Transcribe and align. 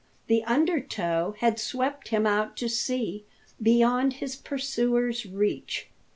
The 0.25 0.43
under 0.45 0.79
tow 0.79 1.35
had 1.41 1.59
swept 1.59 2.07
him 2.07 2.25
out 2.25 2.57
to 2.57 2.67
sea, 2.67 3.23
beyond 3.61 4.13
his 4.13 4.35
pursuers' 4.35 5.27
reach. 5.27 5.91